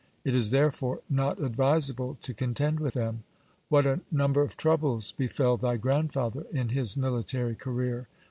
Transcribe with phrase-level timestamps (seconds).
[0.23, 3.23] It is therefore not advisable to contend with them.
[3.69, 8.07] What a number of troubles befell thy grandfather in his military career